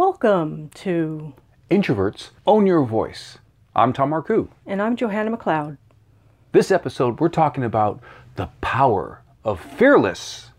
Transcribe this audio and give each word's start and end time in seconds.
Welcome 0.00 0.70
to, 0.76 1.34
Introverts 1.70 2.30
Own 2.46 2.66
Your 2.66 2.86
Voice. 2.86 3.36
I'm 3.76 3.92
Tom 3.92 4.12
Marcoux. 4.12 4.48
and 4.66 4.80
I'm 4.80 4.96
Johanna 4.96 5.36
McLeod. 5.36 5.76
This 6.52 6.70
episode, 6.70 7.20
we're 7.20 7.28
talking 7.28 7.62
about 7.62 8.00
the 8.36 8.48
power 8.62 9.20
of 9.44 9.60
fearless 9.60 10.52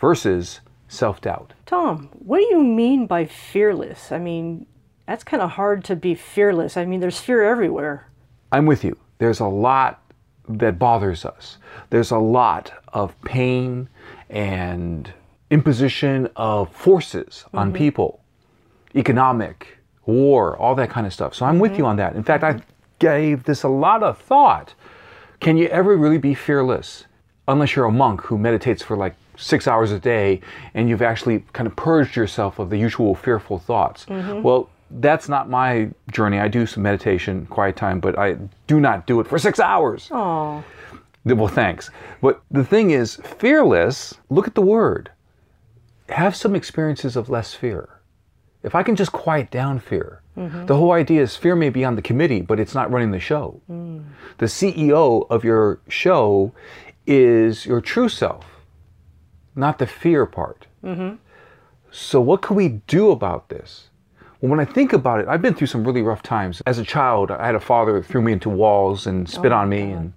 versus 0.00 0.58
self 0.88 1.20
doubt. 1.20 1.52
Tom, 1.64 2.08
what 2.12 2.38
do 2.38 2.46
you 2.46 2.64
mean 2.64 3.06
by 3.06 3.24
fearless? 3.24 4.10
I 4.10 4.18
mean, 4.18 4.66
that's 5.06 5.22
kind 5.22 5.44
of 5.44 5.50
hard 5.50 5.84
to 5.84 5.94
be 5.94 6.16
fearless. 6.16 6.76
I 6.76 6.84
mean, 6.84 6.98
there's 6.98 7.20
fear 7.20 7.44
everywhere. 7.44 8.10
I'm 8.50 8.66
with 8.66 8.82
you. 8.82 8.98
There's 9.18 9.38
a 9.38 9.46
lot 9.46 10.02
that 10.48 10.80
bothers 10.80 11.24
us, 11.24 11.58
there's 11.90 12.10
a 12.10 12.18
lot 12.18 12.72
of 12.92 13.14
pain 13.22 13.88
and 14.28 15.12
imposition 15.52 16.28
of 16.34 16.74
forces 16.74 17.44
on 17.54 17.68
mm-hmm. 17.68 17.76
people, 17.76 18.21
economic, 18.94 19.78
war, 20.06 20.56
all 20.56 20.74
that 20.74 20.90
kind 20.90 21.06
of 21.06 21.12
stuff. 21.12 21.34
So 21.34 21.46
I'm 21.46 21.58
with 21.58 21.72
you 21.72 21.78
mm-hmm. 21.78 21.86
on 21.86 21.96
that. 21.96 22.14
In 22.14 22.22
fact, 22.22 22.44
I 22.44 22.60
gave 22.98 23.44
this 23.44 23.62
a 23.62 23.68
lot 23.68 24.02
of 24.02 24.18
thought. 24.18 24.74
Can 25.40 25.56
you 25.56 25.66
ever 25.68 25.96
really 25.96 26.18
be 26.18 26.34
fearless 26.34 27.04
unless 27.48 27.74
you're 27.74 27.86
a 27.86 27.92
monk 27.92 28.22
who 28.22 28.38
meditates 28.38 28.82
for 28.82 28.96
like 28.96 29.14
six 29.36 29.66
hours 29.66 29.90
a 29.90 29.98
day 29.98 30.40
and 30.74 30.88
you've 30.88 31.02
actually 31.02 31.44
kind 31.52 31.66
of 31.66 31.74
purged 31.74 32.14
yourself 32.14 32.58
of 32.58 32.70
the 32.70 32.78
usual 32.78 33.14
fearful 33.14 33.58
thoughts? 33.58 34.06
Mm-hmm. 34.06 34.42
Well, 34.42 34.68
that's 35.00 35.28
not 35.28 35.48
my 35.48 35.90
journey. 36.10 36.38
I 36.38 36.48
do 36.48 36.66
some 36.66 36.82
meditation, 36.82 37.46
quiet 37.46 37.76
time, 37.76 37.98
but 37.98 38.18
I 38.18 38.36
do 38.66 38.78
not 38.78 39.06
do 39.06 39.20
it 39.20 39.26
for 39.26 39.38
six 39.38 39.58
hours. 39.58 40.08
Oh, 40.10 40.62
Well, 41.24 41.48
thanks. 41.48 41.90
But 42.20 42.42
the 42.50 42.64
thing 42.64 42.90
is, 42.90 43.16
fearless, 43.38 44.14
look 44.28 44.46
at 44.46 44.54
the 44.54 44.62
word. 44.62 45.10
Have 46.08 46.36
some 46.36 46.54
experiences 46.54 47.16
of 47.16 47.30
less 47.30 47.54
fear. 47.54 47.88
If 48.62 48.74
I 48.74 48.82
can 48.82 48.94
just 48.94 49.12
quiet 49.12 49.50
down 49.50 49.80
fear, 49.80 50.22
mm-hmm. 50.36 50.66
the 50.66 50.76
whole 50.76 50.92
idea 50.92 51.22
is 51.22 51.36
fear 51.36 51.56
may 51.56 51.68
be 51.68 51.84
on 51.84 51.96
the 51.96 52.02
committee, 52.02 52.40
but 52.40 52.60
it's 52.60 52.74
not 52.74 52.90
running 52.90 53.10
the 53.10 53.20
show. 53.20 53.60
Mm. 53.70 54.04
The 54.38 54.46
CEO 54.46 55.26
of 55.28 55.44
your 55.44 55.80
show 55.88 56.52
is 57.06 57.66
your 57.66 57.80
true 57.80 58.08
self, 58.08 58.44
not 59.56 59.78
the 59.78 59.86
fear 59.86 60.26
part. 60.26 60.66
Mm-hmm. 60.84 61.16
So, 61.90 62.20
what 62.20 62.40
can 62.40 62.56
we 62.56 62.68
do 62.86 63.10
about 63.10 63.48
this? 63.48 63.88
Well, 64.40 64.50
when 64.50 64.60
I 64.60 64.64
think 64.64 64.92
about 64.92 65.20
it, 65.20 65.28
I've 65.28 65.42
been 65.42 65.54
through 65.54 65.66
some 65.68 65.84
really 65.84 66.02
rough 66.02 66.22
times. 66.22 66.62
As 66.66 66.78
a 66.78 66.84
child, 66.84 67.30
I 67.30 67.46
had 67.46 67.54
a 67.54 67.60
father 67.60 67.94
that 67.94 68.06
threw 68.06 68.22
me 68.22 68.32
into 68.32 68.48
walls 68.48 69.06
and 69.06 69.28
spit 69.28 69.52
oh 69.52 69.56
on 69.56 69.68
me 69.68 69.92
and 69.92 70.12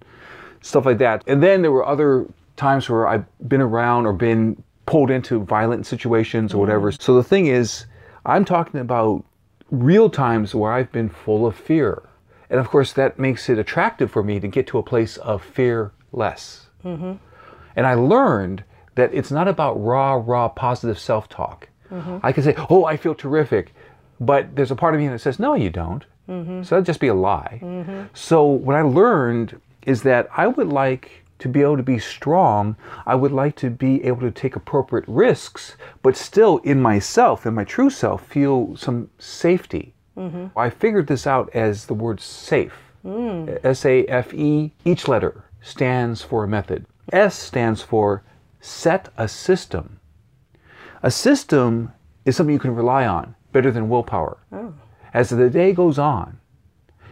stuff 0.62 0.86
like 0.86 0.98
that. 1.00 1.24
And 1.28 1.44
then 1.44 1.62
there 1.62 1.72
were 1.72 1.86
other 1.86 2.26
times 2.56 2.90
where 2.90 3.08
I've 3.08 3.26
been 3.48 3.62
around 3.62 4.06
or 4.06 4.14
been 4.14 4.62
pulled 4.86 5.12
into 5.12 5.44
violent 5.44 5.86
situations 5.86 6.54
or 6.54 6.56
mm-hmm. 6.56 6.62
whatever. 6.62 6.92
So 6.92 7.16
the 7.16 7.24
thing 7.24 7.48
is, 7.48 7.86
I'm 8.26 8.46
talking 8.46 8.80
about 8.80 9.24
real 9.72 10.10
times 10.10 10.56
where 10.56 10.72
I've 10.72 10.92
been 10.92 11.10
full 11.10 11.46
of 11.46 11.56
fear. 11.56 12.04
And 12.50 12.60
of 12.60 12.70
course, 12.70 12.94
that 12.94 13.20
makes 13.20 13.50
it 13.50 13.58
attractive 13.58 14.12
for 14.12 14.24
me 14.24 14.40
to 14.40 14.48
get 14.48 14.68
to 14.68 14.78
a 14.78 14.84
place 14.84 15.18
of 15.18 15.44
fear 15.44 15.92
less. 16.12 16.68
Mm-hmm. 16.84 17.14
And 17.76 17.88
I 17.88 17.96
learned 17.96 18.64
that 18.96 19.14
it's 19.14 19.32
not 19.32 19.48
about 19.48 19.74
raw, 19.82 20.22
raw 20.24 20.48
positive 20.48 21.00
self 21.00 21.28
talk. 21.28 21.70
Mm-hmm. 21.92 22.18
I 22.24 22.32
can 22.32 22.44
say, 22.44 22.56
oh, 22.70 22.86
I 22.86 22.98
feel 22.98 23.16
terrific. 23.16 23.74
But 24.20 24.56
there's 24.56 24.72
a 24.72 24.76
part 24.76 24.94
of 24.96 25.02
me 25.02 25.08
that 25.10 25.20
says, 25.20 25.40
no, 25.40 25.56
you 25.56 25.70
don't. 25.70 26.06
Mm-hmm. 26.30 26.64
So 26.64 26.76
that'd 26.76 26.86
just 26.86 27.00
be 27.00 27.08
a 27.08 27.14
lie. 27.14 28.08
So 28.14 28.46
what 28.46 28.76
I 28.76 28.82
learned 28.82 29.60
is 29.86 30.04
that 30.04 30.30
I 30.36 30.48
would 30.48 30.68
like 30.70 31.25
to 31.40 31.50
be 31.50 31.62
able 31.62 31.78
to 31.78 31.84
be 31.84 32.00
strong. 32.00 32.76
I 33.06 33.16
would 33.16 33.32
like 33.32 33.56
to 33.58 33.70
be 33.70 34.04
able 34.04 34.22
to 34.22 34.32
take 34.32 34.56
appropriate 34.56 35.06
risks, 35.08 35.76
but 36.02 36.16
still 36.16 36.60
in 36.60 36.82
myself, 36.82 37.46
in 37.46 37.54
my 37.54 37.64
true 37.64 37.90
self, 37.90 38.26
feel 38.26 38.76
some 38.78 39.10
safety. 39.20 39.94
Mm-hmm. 40.18 40.58
I 40.58 40.70
figured 40.70 41.08
this 41.08 41.28
out 41.28 41.50
as 41.54 41.86
the 41.86 41.94
word 41.94 42.22
safe. 42.22 42.74
Mm. 43.06 43.60
S 43.64 43.86
A 43.86 44.06
F 44.06 44.34
E, 44.34 44.74
each 44.86 45.08
letter 45.08 45.46
stands 45.62 46.22
for 46.22 46.44
a 46.44 46.48
method. 46.48 46.86
S 47.12 47.38
stands 47.38 47.82
for 47.82 48.24
set 48.62 49.10
a 49.18 49.28
system. 49.28 50.00
A 51.04 51.12
system 51.12 51.92
is 52.24 52.36
something 52.36 52.54
you 52.54 52.60
can 52.60 52.74
rely 52.74 53.06
on 53.06 53.36
better 53.52 53.72
than 53.72 53.90
willpower. 53.90 54.38
Oh. 54.52 54.74
As 55.14 55.30
the 55.30 55.50
day 55.50 55.72
goes 55.72 56.00
on, 56.00 56.40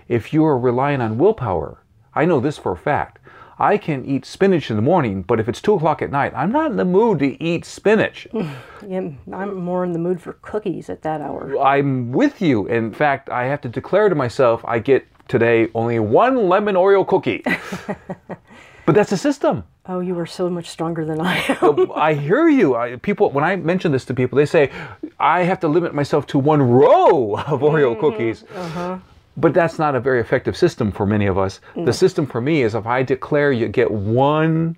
if 0.08 0.34
you 0.34 0.44
are 0.46 0.58
relying 0.58 1.00
on 1.00 1.18
willpower, 1.18 1.84
I 2.16 2.25
know 2.25 2.40
this 2.40 2.58
for 2.58 2.72
a 2.72 2.78
fact. 2.78 3.19
I 3.59 3.78
can 3.78 4.06
eat 4.06 4.25
spinach 4.25 4.69
in 4.69 4.75
the 4.75 4.81
morning, 4.81 5.22
but 5.22 5.40
if 5.40 5.47
it's 5.47 5.62
two 5.62 5.74
o'clock 5.74 6.02
at 6.02 6.12
night, 6.12 6.34
I'm 6.36 6.52
not 6.52 6.72
in 6.72 6.78
the 6.78 6.86
mood 6.86 7.19
to 7.19 7.41
eat 7.44 7.66
spinach. 7.66 8.28
yeah, 8.88 9.09
I'm 9.31 9.56
more 9.56 9.84
in 9.84 9.91
the 9.91 10.00
mood 10.00 10.22
for 10.22 10.34
cookies 10.41 10.90
at 10.90 11.02
that 11.03 11.22
hour. 11.22 11.58
I'm 11.59 12.12
with 12.12 12.42
you. 12.42 12.68
In 12.68 12.94
fact, 12.94 13.30
I 13.30 13.46
have 13.46 13.62
to 13.62 13.69
declare 13.69 14.09
to 14.09 14.16
myself, 14.16 14.63
I 14.66 14.80
get 14.80 15.06
today 15.28 15.69
only 15.75 16.00
one 16.00 16.47
lemon 16.50 16.75
Oreo 16.75 17.08
cookie. 17.08 17.44
but 18.86 18.96
that's 18.96 19.12
a 19.12 19.18
system. 19.18 19.63
Oh, 19.86 20.00
you 20.00 20.18
are 20.18 20.25
so 20.25 20.50
much 20.50 20.69
stronger 20.69 21.06
than 21.06 21.19
I 21.19 21.46
uh, 21.62 21.74
am. 21.74 21.92
I 21.94 22.13
hear 22.13 22.47
you. 22.47 22.75
I, 22.75 22.96
people, 22.96 23.31
when 23.31 23.44
I 23.44 23.58
mention 23.58 23.92
this 23.92 24.06
to 24.06 24.13
people, 24.13 24.38
they 24.38 24.46
say 24.46 24.72
I 25.19 25.44
have 25.44 25.59
to 25.59 25.68
limit 25.68 25.94
myself 25.94 26.25
to 26.28 26.40
one 26.40 26.62
row 26.62 27.36
of 27.36 27.59
Oreo 27.59 27.92
mm-hmm. 27.92 28.00
cookies. 28.00 28.44
Uh-huh. 28.56 28.97
But 29.36 29.54
that's 29.54 29.80
not 29.80 29.96
a 29.96 30.00
very 30.00 30.22
effective 30.22 30.56
system 30.56 30.92
for 30.92 31.06
many 31.06 31.26
of 31.26 31.38
us. 31.38 31.60
The 31.76 31.82
mm. 31.82 31.96
system 31.96 32.28
for 32.28 32.40
me 32.40 32.62
is 32.62 32.76
if 32.76 32.86
I 32.86 33.04
declare 33.04 33.52
you 33.52 33.68
get 33.68 33.90
one 33.92 34.78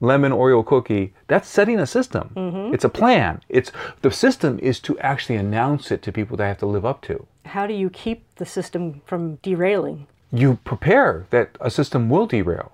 lemon 0.00 0.32
Oreo 0.32 0.64
cookie, 0.64 1.12
that's 1.26 1.48
setting 1.48 1.78
a 1.78 1.86
system. 1.86 2.30
Mm-hmm. 2.34 2.74
It's 2.74 2.84
a 2.84 2.88
plan. 2.88 3.42
It's 3.48 3.70
the 4.00 4.10
system 4.10 4.58
is 4.60 4.80
to 4.80 4.98
actually 5.00 5.36
announce 5.36 5.90
it 5.90 6.02
to 6.02 6.12
people 6.12 6.36
that 6.38 6.44
I 6.44 6.48
have 6.48 6.58
to 6.58 6.66
live 6.66 6.86
up 6.86 7.02
to. 7.02 7.26
How 7.44 7.66
do 7.66 7.74
you 7.74 7.90
keep 7.90 8.34
the 8.36 8.46
system 8.46 9.02
from 9.04 9.36
derailing? 9.36 10.06
You 10.32 10.58
prepare 10.64 11.26
that 11.30 11.56
a 11.60 11.70
system 11.70 12.08
will 12.08 12.26
derail. 12.26 12.72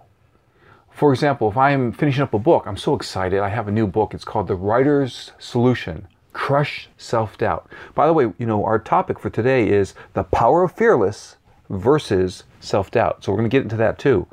For 0.91 1.13
example, 1.13 1.51
if 1.51 1.57
I'm 1.57 1.93
finishing 1.93 2.23
up 2.23 2.33
a 2.33 2.39
book, 2.39 2.65
I'm 2.67 2.77
so 2.77 2.95
excited. 2.95 3.41
I 3.41 3.49
have 3.49 3.69
a 3.69 3.73
new 3.73 3.87
book. 3.87 4.15
It's 4.15 4.25
called 4.25 4.49
The 4.49 4.55
Writer's 4.55 5.33
Solution 5.39 6.07
Crush 6.37 6.91
Self 6.99 7.39
Doubt. 7.39 7.67
By 7.95 8.07
the 8.07 8.13
way, 8.13 8.31
you 8.37 8.45
know, 8.45 8.63
our 8.63 8.79
topic 8.79 9.19
for 9.19 9.31
today 9.31 9.71
is 9.71 9.95
the 10.13 10.23
power 10.23 10.65
of 10.65 10.73
fearless 10.73 11.37
versus 11.71 12.45
self 12.61 12.91
doubt. 12.91 13.25
So 13.25 13.33
we're 13.33 13.39
going 13.39 13.49
to 13.49 13.57
get 13.57 13.63
into 13.63 13.79
that 13.79 13.99
too. 13.99 14.27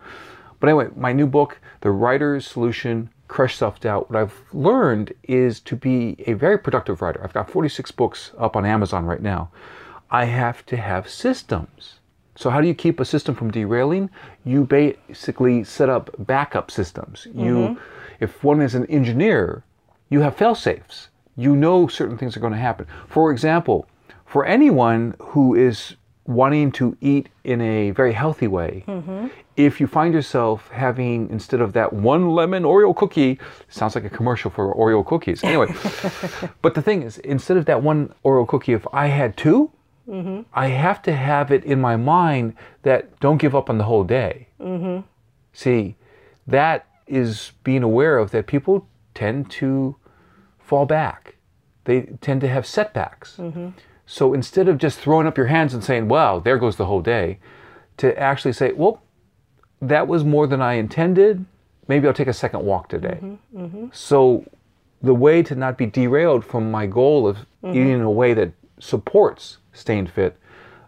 But 0.59 0.67
anyway, 0.67 0.89
my 0.97 1.13
new 1.13 1.25
book, 1.25 1.59
The 1.79 1.91
Writer's 1.91 2.45
Solution 2.45 3.09
Crush 3.29 3.55
Self 3.55 3.79
Doubt, 3.79 4.11
what 4.11 4.19
I've 4.19 4.41
learned 4.51 5.13
is 5.23 5.61
to 5.61 5.77
be 5.77 6.17
a 6.27 6.33
very 6.33 6.59
productive 6.59 7.01
writer. 7.01 7.23
I've 7.23 7.31
got 7.31 7.49
46 7.49 7.91
books 7.91 8.33
up 8.37 8.57
on 8.57 8.65
Amazon 8.65 9.05
right 9.05 9.21
now. 9.21 9.49
I 10.11 10.25
have 10.25 10.65
to 10.65 10.75
have 10.75 11.09
systems. 11.09 12.01
So 12.35 12.49
how 12.49 12.59
do 12.59 12.67
you 12.67 12.75
keep 12.75 12.99
a 12.99 13.05
system 13.05 13.33
from 13.33 13.49
derailing? 13.49 14.09
You 14.43 14.65
basically 14.65 15.63
set 15.63 15.87
up 15.87 16.13
backup 16.19 16.69
systems. 16.69 17.27
You, 17.33 17.55
mm-hmm. 17.55 17.81
if 18.19 18.43
one 18.43 18.61
is 18.61 18.75
an 18.75 18.87
engineer, 18.87 19.63
you 20.09 20.19
have 20.19 20.35
fail 20.35 20.53
safes. 20.53 21.07
You 21.35 21.55
know 21.55 21.87
certain 21.87 22.17
things 22.17 22.37
are 22.37 22.39
going 22.39 22.53
to 22.53 22.59
happen. 22.59 22.87
For 23.07 23.31
example, 23.31 23.87
for 24.25 24.45
anyone 24.45 25.15
who 25.19 25.55
is 25.55 25.95
wanting 26.25 26.71
to 26.71 26.97
eat 27.01 27.29
in 27.43 27.61
a 27.61 27.91
very 27.91 28.13
healthy 28.13 28.47
way, 28.47 28.83
mm-hmm. 28.87 29.27
if 29.57 29.81
you 29.81 29.87
find 29.87 30.13
yourself 30.13 30.69
having 30.69 31.29
instead 31.29 31.59
of 31.59 31.73
that 31.73 31.91
one 31.91 32.29
lemon 32.29 32.63
Oreo 32.63 32.95
cookie, 32.95 33.39
sounds 33.69 33.95
like 33.95 34.05
a 34.05 34.09
commercial 34.09 34.49
for 34.49 34.73
Oreo 34.73 35.05
cookies. 35.05 35.43
Anyway, 35.43 35.67
but 36.61 36.75
the 36.75 36.81
thing 36.81 37.03
is, 37.03 37.17
instead 37.19 37.57
of 37.57 37.65
that 37.65 37.83
one 37.83 38.13
Oreo 38.23 38.47
cookie, 38.47 38.73
if 38.73 38.87
I 38.93 39.07
had 39.07 39.35
2 39.37 39.71
mm-hmm. 40.07 40.41
I 40.53 40.67
have 40.67 41.01
to 41.03 41.13
have 41.13 41.51
it 41.51 41.63
in 41.63 41.81
my 41.81 41.95
mind 41.95 42.55
that 42.83 43.19
don't 43.19 43.37
give 43.37 43.55
up 43.55 43.69
on 43.69 43.77
the 43.77 43.85
whole 43.85 44.03
day. 44.03 44.47
Mm-hmm. 44.59 45.05
See, 45.51 45.95
that 46.47 46.87
is 47.07 47.51
being 47.63 47.83
aware 47.83 48.17
of 48.17 48.31
that 48.31 48.47
people 48.47 48.87
tend 49.13 49.51
to 49.51 49.95
fall 50.73 50.87
back. 50.87 51.35
They 51.83 52.01
tend 52.21 52.41
to 52.41 52.47
have 52.47 52.65
setbacks. 52.65 53.35
Mm-hmm. 53.37 53.69
So 54.07 54.33
instead 54.33 54.67
of 54.67 54.79
just 54.79 54.97
throwing 54.97 55.27
up 55.27 55.37
your 55.37 55.45
hands 55.45 55.75
and 55.75 55.83
saying, 55.83 56.07
wow, 56.07 56.39
there 56.39 56.57
goes 56.57 56.77
the 56.77 56.87
whole 56.87 57.01
day, 57.01 57.37
to 57.97 58.19
actually 58.19 58.53
say, 58.53 58.71
well, 58.71 59.03
that 59.79 60.07
was 60.07 60.23
more 60.23 60.47
than 60.47 60.63
I 60.63 60.73
intended. 60.73 61.45
Maybe 61.87 62.07
I'll 62.07 62.13
take 62.13 62.27
a 62.27 62.33
second 62.33 62.65
walk 62.65 62.89
today. 62.89 63.19
Mm-hmm. 63.21 63.63
Mm-hmm. 63.63 63.85
So 63.91 64.49
the 65.03 65.13
way 65.13 65.43
to 65.43 65.53
not 65.53 65.77
be 65.77 65.85
derailed 65.85 66.43
from 66.43 66.71
my 66.71 66.87
goal 66.87 67.27
of 67.27 67.37
eating 67.63 67.89
in 67.89 68.01
a 68.01 68.09
way 68.09 68.33
that 68.33 68.51
supports 68.79 69.59
staying 69.73 70.07
fit, 70.07 70.39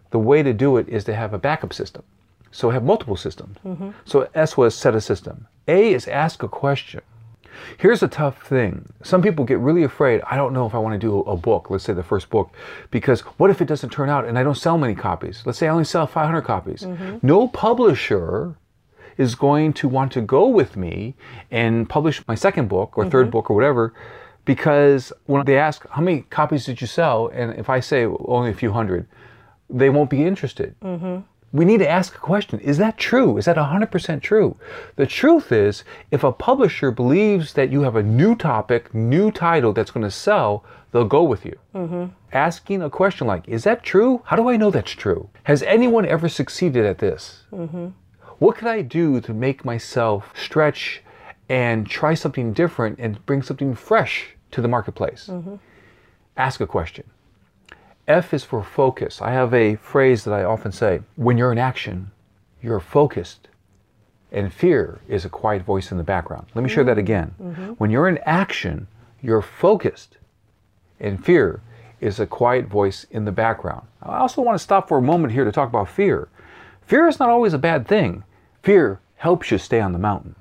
the 0.10 0.18
way 0.18 0.42
to 0.42 0.52
do 0.52 0.78
it 0.78 0.90
is 0.90 1.04
to 1.04 1.14
have 1.14 1.32
a 1.32 1.38
backup 1.38 1.74
system. 1.74 2.02
So 2.50 2.72
have 2.72 2.84
multiple 2.84 3.18
systems. 3.18 3.58
So 4.06 4.30
S 4.34 4.58
was 4.58 4.74
set 4.74 4.96
a 4.96 5.02
system. 5.02 5.46
A 5.68 5.94
is 5.94 6.08
ask 6.08 6.42
a 6.42 6.48
question. 6.48 7.02
Here's 7.78 8.04
a 8.04 8.08
tough 8.08 8.48
thing. 8.48 8.92
Some 9.04 9.22
people 9.22 9.46
get 9.46 9.60
really 9.60 9.84
afraid. 9.84 10.22
I 10.30 10.38
don't 10.38 10.54
know 10.54 10.66
if 10.66 10.76
I 10.76 10.78
want 10.78 10.94
to 10.94 11.00
do 11.00 11.20
a 11.22 11.38
book, 11.38 11.70
let's 11.70 11.84
say 11.84 11.94
the 11.94 12.04
first 12.04 12.30
book, 12.30 12.52
because 12.92 13.22
what 13.22 13.50
if 13.50 13.62
it 13.62 13.66
doesn't 13.66 13.90
turn 13.90 14.10
out 14.10 14.26
and 14.26 14.38
I 14.38 14.44
don't 14.44 14.56
sell 14.56 14.78
many 14.78 14.96
copies? 14.96 15.44
Let's 15.46 15.58
say 15.58 15.68
I 15.68 15.72
only 15.72 15.86
sell 15.86 16.08
500 16.08 16.42
copies. 16.42 16.82
Mm-hmm. 16.84 17.26
No 17.26 17.48
publisher 17.48 18.56
is 19.18 19.36
going 19.36 19.74
to 19.74 19.88
want 19.88 20.12
to 20.12 20.22
go 20.22 20.48
with 20.48 20.76
me 20.76 21.16
and 21.50 21.88
publish 21.90 22.22
my 22.28 22.36
second 22.36 22.68
book 22.68 22.98
or 22.98 23.06
3rd 23.06 23.10
mm-hmm. 23.10 23.30
book 23.30 23.50
or 23.50 23.56
whatever 23.56 23.94
Because 24.46 25.12
when 25.26 25.44
they 25.46 25.58
ask, 25.58 25.88
how 25.90 26.02
many 26.02 26.22
copies 26.22 26.66
did 26.66 26.80
you 26.80 26.88
sell? 26.88 27.28
And 27.34 27.54
if 27.56 27.70
I 27.70 27.80
say 27.80 28.06
only 28.06 28.52
a 28.52 28.54
few 28.54 28.72
hundred, 28.72 29.08
they 29.70 29.90
won't 29.90 30.12
be 30.12 30.24
interested. 30.24 30.76
Mm-hmm. 30.82 31.22
We 31.56 31.64
need 31.64 31.78
to 31.78 31.90
ask 31.90 32.14
a 32.14 32.20
question 32.20 32.60
Is 32.60 32.78
that 32.80 32.98
true? 32.98 33.38
Is 33.38 33.46
that 33.46 33.56
100% 33.56 34.22
true? 34.22 34.58
The 34.98 35.06
truth 35.06 35.54
is, 35.54 35.86
if 36.12 36.22
a 36.22 36.34
publisher 36.34 36.92
believes 36.92 37.54
that 37.54 37.72
you 37.72 37.84
have 37.84 37.96
a 37.96 38.04
new 38.04 38.36
topic, 38.36 38.94
new 38.94 39.32
title 39.32 39.72
that's 39.72 39.92
going 39.92 40.04
to 40.04 40.12
sell, 40.12 40.66
they'll 40.92 41.06
go 41.06 41.24
with 41.24 41.46
you. 41.46 41.58
Mm-hmm. 41.74 42.06
Asking 42.34 42.82
a 42.82 42.90
question 42.90 43.26
like, 43.26 43.48
Is 43.48 43.64
that 43.64 43.84
true? 43.84 44.22
How 44.26 44.36
do 44.36 44.50
I 44.50 44.58
know 44.58 44.70
that's 44.70 44.92
true? 44.92 45.30
Has 45.44 45.64
anyone 45.64 46.06
ever 46.06 46.28
succeeded 46.28 46.86
at 46.86 46.98
this? 46.98 47.44
Mm-hmm. 47.54 47.88
What 48.40 48.58
could 48.58 48.68
I 48.68 48.82
do 48.82 49.22
to 49.22 49.34
make 49.34 49.64
myself 49.64 50.34
stretch 50.36 51.02
and 51.48 51.88
try 51.88 52.16
something 52.16 52.52
different 52.52 53.00
and 53.00 53.26
bring 53.26 53.42
something 53.42 53.76
fresh 53.76 54.36
to 54.52 54.62
the 54.62 54.68
marketplace? 54.68 55.30
Mm-hmm. 55.32 55.56
Ask 56.36 56.60
a 56.60 56.68
question. 56.68 57.06
F 58.08 58.34
is 58.34 58.44
for 58.44 58.64
focus. 58.64 59.22
I 59.22 59.32
have 59.32 59.54
a 59.54 59.76
phrase 59.78 60.24
that 60.26 60.34
I 60.34 60.44
often 60.44 60.72
say 60.72 61.02
when 61.16 61.38
you're 61.38 61.52
in 61.52 61.58
action, 61.58 62.12
you're 62.62 62.80
focused, 62.80 63.48
and 64.32 64.54
fear 64.54 65.00
is 65.08 65.26
a 65.26 65.30
quiet 65.30 65.64
voice 65.64 65.92
in 65.92 65.98
the 65.98 66.04
background. 66.04 66.48
Let 66.54 66.64
me 66.64 66.70
share 66.70 66.84
that 66.84 66.98
again. 66.98 67.30
When 67.78 67.90
you're 67.90 68.08
in 68.08 68.20
action, 68.26 68.88
you're 69.22 69.42
focused, 69.42 70.18
and 71.00 71.24
fear 71.24 71.62
is 72.02 72.20
a 72.20 72.28
quiet 72.28 72.68
voice 72.68 73.06
in 73.10 73.26
the 73.26 73.32
background. 73.32 73.88
I 74.04 74.18
also 74.18 74.42
want 74.42 74.56
to 74.58 74.64
stop 74.64 74.88
for 74.88 74.98
a 75.00 75.02
moment 75.02 75.34
here 75.34 75.46
to 75.46 75.52
talk 75.52 75.70
about 75.70 75.90
fear. 75.90 76.28
Fear 76.86 77.08
is 77.08 77.20
not 77.20 77.30
always 77.30 77.54
a 77.54 77.58
bad 77.58 77.88
thing. 77.88 78.24
Fear 78.62 79.00
helps 79.16 79.50
you 79.50 79.58
stay 79.58 79.80
on 79.80 79.94
the 79.94 80.00
mountain. 80.00 80.36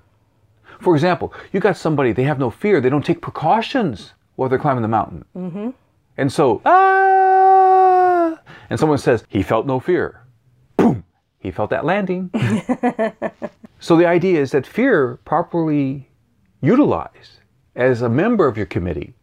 For 0.80 0.94
example, 0.94 1.32
you 1.52 1.60
got 1.60 1.76
somebody, 1.78 2.12
they 2.12 2.24
have 2.24 2.38
no 2.38 2.50
fear, 2.50 2.80
they 2.80 2.90
don't 2.90 3.04
take 3.06 3.22
precautions 3.22 4.12
while 4.36 4.48
they're 4.50 4.58
climbing 4.58 4.82
the 4.82 4.88
mountain. 4.88 5.24
And 6.16 6.30
so, 6.32 6.60
ah, 6.66 6.93
and 8.70 8.78
someone 8.78 8.98
says, 8.98 9.24
he 9.28 9.42
felt 9.42 9.66
no 9.66 9.80
fear. 9.80 10.22
Boom, 10.76 11.04
he 11.38 11.50
felt 11.50 11.70
that 11.70 11.84
landing. 11.84 12.30
so 13.80 13.96
the 13.96 14.06
idea 14.06 14.40
is 14.40 14.52
that 14.52 14.66
fear, 14.66 15.18
properly 15.24 16.10
utilized 16.60 17.40
as 17.76 18.02
a 18.02 18.08
member 18.08 18.46
of 18.46 18.56
your 18.56 18.66
committee, 18.66 19.14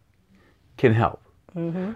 can 0.76 0.94
help. 0.94 1.22
Mm-hmm. 1.56 1.92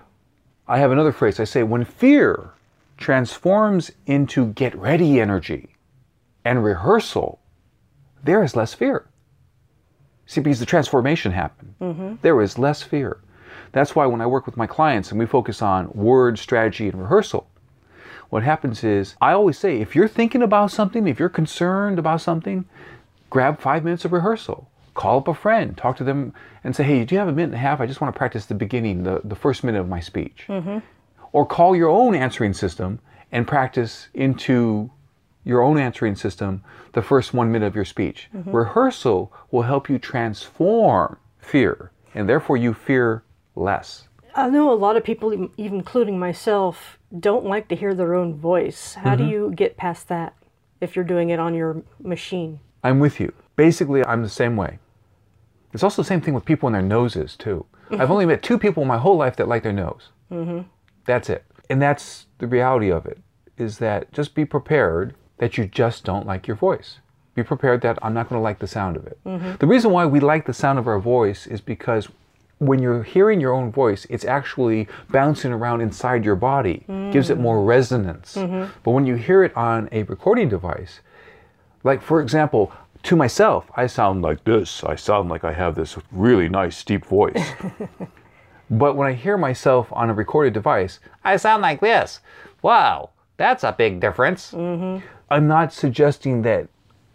I 0.68 0.78
have 0.78 0.90
another 0.90 1.12
phrase 1.12 1.38
I 1.38 1.44
say, 1.44 1.62
when 1.62 1.84
fear 1.84 2.52
transforms 2.96 3.92
into 4.06 4.46
get 4.52 4.74
ready 4.74 5.20
energy 5.20 5.76
and 6.44 6.64
rehearsal, 6.64 7.40
there 8.22 8.42
is 8.42 8.56
less 8.56 8.74
fear. 8.74 9.08
See, 10.26 10.40
because 10.40 10.58
the 10.58 10.66
transformation 10.66 11.32
happened, 11.32 11.74
mm-hmm. 11.80 12.14
there 12.22 12.40
is 12.42 12.58
less 12.58 12.82
fear. 12.82 13.20
That's 13.76 13.94
why 13.94 14.06
when 14.06 14.22
I 14.22 14.26
work 14.26 14.46
with 14.46 14.56
my 14.56 14.66
clients 14.66 15.10
and 15.10 15.18
we 15.18 15.26
focus 15.26 15.60
on 15.60 15.90
word, 15.92 16.38
strategy, 16.38 16.88
and 16.88 16.98
rehearsal, 16.98 17.46
what 18.30 18.42
happens 18.42 18.82
is 18.82 19.16
I 19.20 19.32
always 19.32 19.58
say 19.58 19.82
if 19.82 19.94
you're 19.94 20.08
thinking 20.08 20.40
about 20.40 20.70
something, 20.70 21.06
if 21.06 21.20
you're 21.20 21.28
concerned 21.28 21.98
about 21.98 22.22
something, 22.22 22.64
grab 23.28 23.60
five 23.60 23.84
minutes 23.84 24.06
of 24.06 24.12
rehearsal. 24.12 24.70
Call 24.94 25.18
up 25.18 25.28
a 25.28 25.34
friend, 25.34 25.76
talk 25.76 25.98
to 25.98 26.04
them, 26.04 26.32
and 26.64 26.74
say, 26.74 26.84
hey, 26.84 27.04
do 27.04 27.14
you 27.14 27.18
have 27.18 27.28
a 27.28 27.32
minute 27.32 27.48
and 27.48 27.56
a 27.56 27.58
half? 27.58 27.82
I 27.82 27.86
just 27.86 28.00
want 28.00 28.14
to 28.14 28.16
practice 28.16 28.46
the 28.46 28.54
beginning, 28.54 29.02
the, 29.02 29.20
the 29.22 29.36
first 29.36 29.62
minute 29.62 29.82
of 29.82 29.90
my 29.90 30.00
speech. 30.00 30.44
Mm-hmm. 30.48 30.78
Or 31.32 31.44
call 31.44 31.76
your 31.76 31.90
own 31.90 32.14
answering 32.14 32.54
system 32.54 33.00
and 33.30 33.46
practice 33.46 34.08
into 34.14 34.90
your 35.44 35.60
own 35.60 35.76
answering 35.76 36.16
system 36.16 36.64
the 36.94 37.02
first 37.02 37.34
one 37.34 37.52
minute 37.52 37.66
of 37.66 37.74
your 37.74 37.84
speech. 37.84 38.30
Mm-hmm. 38.34 38.52
Rehearsal 38.52 39.30
will 39.50 39.64
help 39.64 39.90
you 39.90 39.98
transform 39.98 41.18
fear, 41.38 41.90
and 42.14 42.26
therefore 42.26 42.56
you 42.56 42.72
fear 42.72 43.22
less. 43.56 44.08
I 44.34 44.50
know 44.50 44.70
a 44.70 44.74
lot 44.74 44.96
of 44.96 45.04
people, 45.04 45.32
even 45.32 45.78
including 45.78 46.18
myself, 46.18 46.98
don't 47.18 47.46
like 47.46 47.68
to 47.68 47.74
hear 47.74 47.94
their 47.94 48.14
own 48.14 48.34
voice. 48.34 48.94
How 48.94 49.16
do 49.16 49.22
mm-hmm. 49.22 49.32
you 49.32 49.52
get 49.54 49.76
past 49.76 50.08
that 50.08 50.34
if 50.80 50.94
you're 50.94 51.06
doing 51.06 51.30
it 51.30 51.40
on 51.40 51.54
your 51.54 51.82
machine? 51.98 52.60
I'm 52.84 53.00
with 53.00 53.18
you. 53.18 53.32
Basically, 53.56 54.04
I'm 54.04 54.22
the 54.22 54.28
same 54.28 54.56
way. 54.56 54.78
It's 55.72 55.82
also 55.82 56.02
the 56.02 56.06
same 56.06 56.20
thing 56.20 56.34
with 56.34 56.44
people 56.44 56.66
and 56.66 56.74
their 56.74 56.82
noses, 56.82 57.34
too. 57.34 57.64
Mm-hmm. 57.90 58.00
I've 58.00 58.10
only 58.10 58.26
met 58.26 58.42
two 58.42 58.58
people 58.58 58.82
in 58.82 58.88
my 58.88 58.98
whole 58.98 59.16
life 59.16 59.36
that 59.36 59.48
like 59.48 59.62
their 59.62 59.72
nose. 59.72 60.10
Mm-hmm. 60.30 60.68
That's 61.06 61.30
it. 61.30 61.44
And 61.70 61.80
that's 61.80 62.26
the 62.38 62.46
reality 62.46 62.90
of 62.90 63.06
it, 63.06 63.18
is 63.56 63.78
that 63.78 64.12
just 64.12 64.34
be 64.34 64.44
prepared 64.44 65.14
that 65.38 65.56
you 65.56 65.66
just 65.66 66.04
don't 66.04 66.26
like 66.26 66.46
your 66.46 66.56
voice. 66.56 66.98
Be 67.34 67.42
prepared 67.42 67.80
that 67.82 67.98
I'm 68.02 68.14
not 68.14 68.28
going 68.28 68.38
to 68.38 68.42
like 68.42 68.58
the 68.58 68.66
sound 68.66 68.96
of 68.96 69.06
it. 69.06 69.18
The 69.58 69.66
reason 69.66 69.90
why 69.90 70.06
we 70.06 70.20
like 70.20 70.46
the 70.46 70.54
sound 70.54 70.78
of 70.78 70.86
our 70.86 70.98
voice 70.98 71.46
is 71.46 71.60
because 71.60 72.08
when 72.58 72.80
you're 72.80 73.02
hearing 73.02 73.40
your 73.40 73.52
own 73.52 73.70
voice, 73.70 74.06
it's 74.08 74.24
actually 74.24 74.88
bouncing 75.10 75.52
around 75.52 75.82
inside 75.82 76.24
your 76.24 76.36
body, 76.36 76.84
gives 77.12 77.28
it 77.28 77.38
more 77.38 77.62
resonance. 77.62 78.34
Mm-hmm. 78.34 78.72
But 78.82 78.92
when 78.92 79.06
you 79.06 79.14
hear 79.14 79.44
it 79.44 79.54
on 79.56 79.88
a 79.92 80.04
recording 80.04 80.48
device, 80.48 81.00
like 81.84 82.00
for 82.00 82.20
example, 82.20 82.72
to 83.02 83.14
myself, 83.14 83.70
I 83.76 83.86
sound 83.86 84.22
like 84.22 84.42
this. 84.44 84.82
I 84.82 84.96
sound 84.96 85.28
like 85.28 85.44
I 85.44 85.52
have 85.52 85.74
this 85.74 85.96
really 86.10 86.48
nice 86.48 86.82
deep 86.82 87.04
voice. 87.04 87.52
but 88.70 88.96
when 88.96 89.06
I 89.06 89.12
hear 89.12 89.36
myself 89.36 89.92
on 89.92 90.10
a 90.10 90.14
recorded 90.14 90.54
device, 90.54 90.98
I 91.24 91.36
sound 91.36 91.62
like 91.62 91.80
this. 91.80 92.20
Wow, 92.62 93.10
that's 93.36 93.64
a 93.64 93.72
big 93.72 94.00
difference. 94.00 94.52
Mm-hmm. 94.52 95.06
I'm 95.30 95.46
not 95.46 95.72
suggesting 95.72 96.42
that 96.42 96.68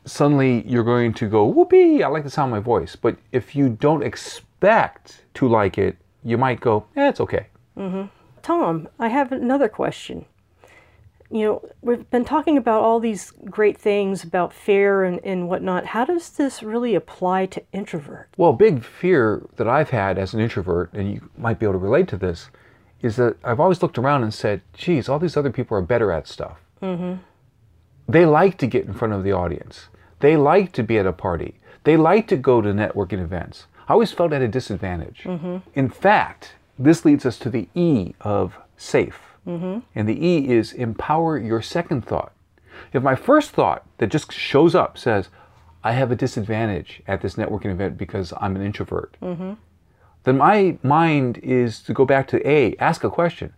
suddenly 0.05 0.63
you're 0.67 0.83
going 0.83 1.13
to 1.15 1.27
go, 1.27 1.45
whoopee, 1.45 2.03
I 2.03 2.07
like 2.07 2.23
the 2.23 2.29
sound 2.29 2.53
of 2.53 2.57
my 2.57 2.63
voice. 2.63 2.95
But 2.95 3.17
if 3.31 3.55
you 3.55 3.69
don't 3.69 4.03
expect 4.03 5.20
to 5.35 5.47
like 5.47 5.77
it, 5.77 5.97
you 6.23 6.37
might 6.37 6.59
go, 6.59 6.85
eh, 6.95 7.09
it's 7.09 7.19
okay. 7.19 7.47
Mm-hmm. 7.77 8.07
Tom, 8.41 8.87
I 8.99 9.07
have 9.07 9.31
another 9.31 9.69
question. 9.69 10.25
You 11.29 11.45
know, 11.45 11.69
we've 11.81 12.09
been 12.09 12.25
talking 12.25 12.57
about 12.57 12.81
all 12.81 12.99
these 12.99 13.31
great 13.45 13.77
things 13.77 14.23
about 14.23 14.51
fear 14.51 15.03
and, 15.03 15.21
and 15.23 15.47
whatnot. 15.47 15.85
How 15.85 16.03
does 16.03 16.29
this 16.31 16.61
really 16.61 16.93
apply 16.93 17.45
to 17.47 17.63
introvert? 17.71 18.27
Well, 18.35 18.51
big 18.51 18.83
fear 18.83 19.47
that 19.55 19.67
I've 19.67 19.91
had 19.91 20.17
as 20.17 20.33
an 20.33 20.41
introvert, 20.41 20.91
and 20.93 21.13
you 21.13 21.29
might 21.37 21.57
be 21.57 21.65
able 21.65 21.73
to 21.73 21.79
relate 21.79 22.09
to 22.09 22.17
this, 22.17 22.49
is 23.01 23.15
that 23.15 23.37
I've 23.43 23.61
always 23.61 23.81
looked 23.81 23.97
around 23.97 24.23
and 24.23 24.33
said, 24.33 24.61
geez, 24.73 25.07
all 25.07 25.19
these 25.19 25.37
other 25.37 25.51
people 25.51 25.77
are 25.77 25.81
better 25.81 26.11
at 26.11 26.27
stuff. 26.27 26.57
Mm-hmm. 26.81 27.21
They 28.11 28.25
like 28.25 28.57
to 28.57 28.67
get 28.67 28.85
in 28.85 28.93
front 28.93 29.13
of 29.13 29.23
the 29.23 29.31
audience. 29.31 29.87
They 30.19 30.35
like 30.35 30.73
to 30.73 30.83
be 30.83 30.99
at 30.99 31.05
a 31.05 31.13
party. 31.13 31.59
They 31.83 31.95
like 31.95 32.27
to 32.27 32.35
go 32.35 32.61
to 32.61 32.69
networking 32.73 33.23
events. 33.23 33.67
I 33.87 33.93
always 33.93 34.11
felt 34.11 34.33
at 34.33 34.41
a 34.41 34.47
disadvantage. 34.47 35.21
Mm-hmm. 35.23 35.57
In 35.73 35.89
fact, 35.89 36.53
this 36.77 37.05
leads 37.05 37.25
us 37.25 37.37
to 37.39 37.49
the 37.49 37.67
E 37.75 38.13
of 38.21 38.57
safe. 38.77 39.19
Mm-hmm. 39.47 39.79
And 39.95 40.07
the 40.07 40.25
E 40.25 40.49
is 40.49 40.73
empower 40.73 41.37
your 41.37 41.61
second 41.61 42.05
thought. 42.05 42.31
If 42.93 43.03
my 43.03 43.15
first 43.15 43.51
thought 43.51 43.85
that 43.97 44.07
just 44.07 44.31
shows 44.31 44.75
up 44.75 44.97
says, 44.97 45.29
I 45.83 45.93
have 45.93 46.11
a 46.11 46.15
disadvantage 46.15 47.01
at 47.07 47.21
this 47.21 47.35
networking 47.35 47.71
event 47.71 47.97
because 47.97 48.33
I'm 48.39 48.55
an 48.55 48.61
introvert, 48.61 49.17
mm-hmm. 49.21 49.53
then 50.23 50.37
my 50.37 50.77
mind 50.83 51.39
is 51.39 51.81
to 51.83 51.93
go 51.93 52.05
back 52.05 52.27
to 52.29 52.47
A, 52.47 52.75
ask 52.77 53.03
a 53.03 53.09
question. 53.09 53.53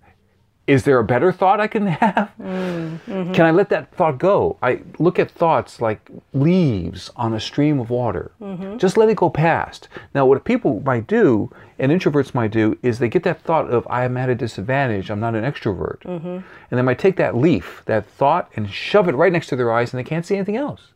Is 0.66 0.86
there 0.86 0.98
a 0.98 1.04
better 1.04 1.34
thought 1.34 1.60
I 1.60 1.68
can 1.68 1.88
have? 2.02 2.32
Mm-hmm. 2.42 3.34
Can 3.34 3.46
I 3.46 3.52
let 3.52 3.70
that 3.70 3.94
thought 3.94 4.18
go? 4.18 4.58
I 4.62 4.82
look 4.98 5.20
at 5.20 5.30
thoughts 5.30 5.82
like 5.82 6.10
leaves 6.34 7.12
on 7.18 7.34
a 7.34 7.40
stream 7.40 7.80
of 7.80 7.90
water. 7.90 8.32
Mm-hmm. 8.42 8.78
Just 8.78 8.96
let 8.96 9.10
it 9.10 9.18
go 9.18 9.30
past. 9.30 9.90
Now, 10.16 10.26
what 10.26 10.46
people 10.46 10.82
might 10.86 11.06
do, 11.06 11.52
and 11.80 11.92
introverts 11.92 12.34
might 12.34 12.52
do, 12.52 12.78
is 12.82 13.00
they 13.00 13.10
get 13.10 13.24
that 13.24 13.42
thought 13.42 13.70
of, 13.70 13.86
I 13.90 14.06
am 14.06 14.16
at 14.16 14.30
a 14.30 14.36
disadvantage, 14.36 15.12
I'm 15.12 15.20
not 15.20 15.36
an 15.36 15.44
extrovert. 15.44 16.00
Mm-hmm. 16.04 16.28
And 16.28 16.44
they 16.78 16.82
might 16.82 17.00
take 17.00 17.18
that 17.18 17.36
leaf, 17.36 17.84
that 17.86 18.06
thought, 18.06 18.50
and 18.56 18.72
shove 18.72 19.10
it 19.10 19.16
right 19.16 19.34
next 19.34 19.48
to 19.48 19.58
their 19.58 19.72
eyes, 19.74 19.94
and 19.94 20.00
they 20.00 20.08
can't 20.08 20.26
see 20.26 20.36
anything 20.36 20.58
else. 20.58 20.94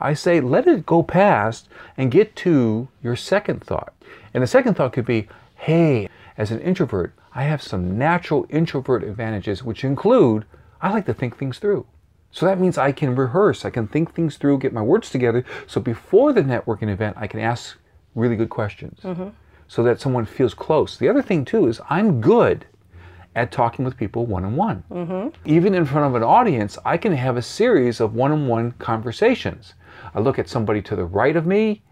I 0.00 0.14
say, 0.14 0.40
let 0.40 0.66
it 0.66 0.86
go 0.86 1.02
past 1.02 1.68
and 1.96 2.10
get 2.10 2.34
to 2.36 2.88
your 3.02 3.16
second 3.16 3.62
thought. 3.64 3.92
And 4.32 4.42
the 4.42 4.46
second 4.46 4.74
thought 4.74 4.92
could 4.92 5.04
be, 5.04 5.28
hey, 5.56 6.08
as 6.40 6.50
an 6.50 6.60
introvert, 6.60 7.14
I 7.34 7.42
have 7.42 7.62
some 7.62 7.98
natural 7.98 8.46
introvert 8.48 9.04
advantages, 9.04 9.62
which 9.62 9.84
include 9.84 10.46
I 10.80 10.90
like 10.90 11.04
to 11.04 11.12
think 11.12 11.36
things 11.36 11.58
through. 11.58 11.86
So 12.30 12.46
that 12.46 12.58
means 12.58 12.78
I 12.78 12.92
can 12.92 13.14
rehearse, 13.14 13.66
I 13.66 13.70
can 13.70 13.86
think 13.86 14.14
things 14.14 14.38
through, 14.38 14.60
get 14.60 14.72
my 14.72 14.80
words 14.80 15.10
together. 15.10 15.44
So 15.66 15.82
before 15.82 16.32
the 16.32 16.40
networking 16.40 16.88
event, 16.88 17.18
I 17.18 17.26
can 17.26 17.40
ask 17.40 17.76
really 18.14 18.36
good 18.36 18.48
questions 18.48 19.00
mm-hmm. 19.02 19.28
so 19.68 19.82
that 19.82 20.00
someone 20.00 20.24
feels 20.24 20.54
close. 20.54 20.96
The 20.96 21.10
other 21.10 21.20
thing, 21.20 21.44
too, 21.44 21.66
is 21.66 21.78
I'm 21.90 22.22
good 22.22 22.64
at 23.36 23.52
talking 23.52 23.84
with 23.84 23.98
people 23.98 24.24
one 24.24 24.46
on 24.46 24.56
one. 24.56 24.82
Even 25.44 25.74
in 25.74 25.84
front 25.84 26.06
of 26.06 26.14
an 26.14 26.22
audience, 26.22 26.78
I 26.86 26.96
can 26.96 27.12
have 27.12 27.36
a 27.36 27.42
series 27.42 28.00
of 28.00 28.14
one 28.14 28.32
on 28.32 28.48
one 28.48 28.72
conversations. 28.72 29.74
I 30.14 30.20
look 30.20 30.38
at 30.38 30.48
somebody 30.48 30.80
to 30.82 30.96
the 30.96 31.04
right 31.04 31.36
of 31.36 31.44
me, 31.44 31.82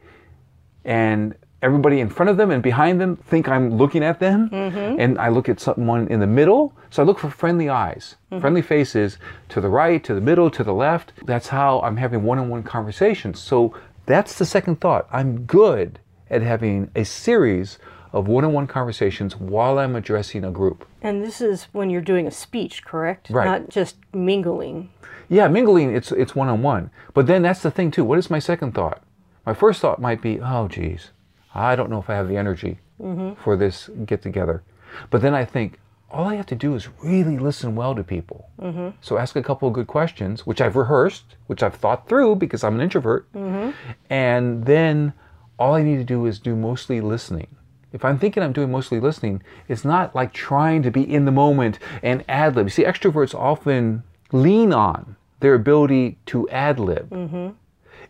and 0.87 1.35
everybody 1.62 2.00
in 2.00 2.09
front 2.09 2.31
of 2.31 2.37
them 2.37 2.50
and 2.50 2.62
behind 2.62 3.00
them 3.00 3.17
think 3.17 3.49
I'm 3.49 3.77
looking 3.77 4.05
at 4.05 4.21
them. 4.21 4.49
Mm-hmm. 4.50 5.00
And 5.00 5.19
I 5.19 5.29
look 5.29 5.49
at 5.49 5.61
someone 5.61 6.07
in 6.09 6.21
the 6.21 6.27
middle. 6.27 6.73
So 6.91 7.03
I 7.03 7.07
look 7.07 7.19
for 7.19 7.31
friendly 7.31 7.69
eyes, 7.69 8.17
mm-hmm. 8.31 8.41
friendly 8.41 8.62
faces 8.62 9.19
to 9.50 9.61
the 9.61 9.69
right, 9.69 10.03
to 10.05 10.15
the 10.15 10.21
middle, 10.21 10.50
to 10.50 10.65
the 10.65 10.75
left. 10.75 11.12
That's 11.25 11.49
how 11.49 11.81
I'm 11.81 11.97
having 11.97 12.23
one 12.23 12.38
on 12.38 12.49
one 12.49 12.62
conversations. 12.62 13.41
So 13.41 13.75
that's 14.07 14.38
the 14.38 14.47
second 14.47 14.81
thought. 14.81 15.09
I'm 15.12 15.45
good 15.45 15.99
at 16.31 16.43
having 16.43 16.91
a 16.95 17.05
series 17.05 17.79
of 18.12 18.27
one 18.27 18.45
on 18.45 18.53
one 18.53 18.67
conversations 18.67 19.37
while 19.37 19.79
I'm 19.79 19.97
addressing 19.97 20.45
a 20.45 20.50
group. 20.50 20.87
And 21.03 21.23
this 21.23 21.41
is 21.41 21.65
when 21.73 21.91
you're 21.91 22.00
doing 22.00 22.27
a 22.27 22.31
speech, 22.31 22.85
correct? 22.85 23.31
Right. 23.31 23.45
Not 23.45 23.69
just 23.69 23.97
mingling. 24.15 24.91
Yeah, 25.29 25.49
mingling, 25.49 25.95
it's 25.95 26.11
it's 26.11 26.35
one 26.35 26.49
on 26.49 26.62
one. 26.62 26.91
But 27.12 27.27
then 27.27 27.43
that's 27.43 27.61
the 27.61 27.71
thing 27.71 27.91
too. 27.91 28.05
What 28.05 28.19
is 28.19 28.31
my 28.31 28.38
second 28.38 28.73
thought? 28.73 29.03
My 29.45 29.53
first 29.53 29.81
thought 29.81 30.00
might 30.00 30.23
be, 30.23 30.41
oh, 30.41 30.69
geez, 30.69 31.11
I 31.59 31.77
don't 31.77 31.91
know 31.91 31.99
if 31.99 32.09
I 32.09 32.15
have 32.15 32.29
the 32.29 32.37
energy 32.37 32.79
mm-hmm. 33.03 33.41
for 33.43 33.57
this 33.57 33.91
get 34.07 34.23
together. 34.23 34.62
But 35.11 35.23
then 35.23 35.35
I 35.35 35.45
think, 35.45 35.79
all 36.11 36.27
I 36.27 36.37
have 36.37 36.47
to 36.47 36.55
do 36.55 36.75
is 36.75 36.88
really 37.03 37.38
listen 37.38 37.75
well 37.75 37.95
to 37.95 38.03
people. 38.03 38.49
Mm-hmm. 38.61 38.97
So 39.03 39.19
ask 39.19 39.37
a 39.37 39.43
couple 39.43 39.69
of 39.69 39.75
good 39.75 39.87
questions, 39.87 40.47
which 40.47 40.61
I've 40.61 40.75
rehearsed, 40.77 41.37
which 41.49 41.62
I've 41.62 41.75
thought 41.75 42.09
through 42.09 42.37
because 42.37 42.65
I'm 42.65 42.77
an 42.77 42.81
introvert. 42.81 43.31
Mm-hmm. 43.35 43.71
And 44.09 44.65
then 44.65 45.12
all 45.59 45.75
I 45.75 45.83
need 45.83 45.97
to 45.97 46.05
do 46.05 46.25
is 46.25 46.38
do 46.38 46.57
mostly 46.57 47.03
listening. 47.03 47.49
If 47.93 48.05
I'm 48.05 48.19
thinking 48.19 48.43
I'm 48.43 48.53
doing 48.53 48.71
mostly 48.71 49.00
listening, 49.00 49.43
it's 49.67 49.85
not 49.85 50.15
like 50.15 50.33
trying 50.33 50.83
to 50.83 50.91
be 50.91 51.03
in 51.03 51.25
the 51.25 51.33
moment 51.33 51.79
and 52.03 52.25
ad 52.29 52.57
lib. 52.57 52.71
See, 52.71 52.85
extroverts 52.85 53.35
often 53.35 54.03
lean 54.33 54.73
on 54.73 55.17
their 55.41 55.55
ability 55.55 56.19
to 56.27 56.49
ad 56.49 56.79
lib. 56.81 57.11